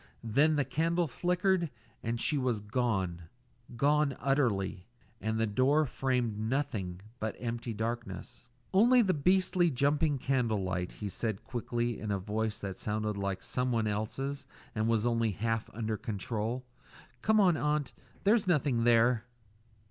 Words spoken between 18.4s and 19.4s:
nothing there."